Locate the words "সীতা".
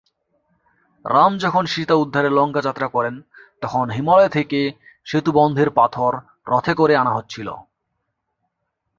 1.65-1.93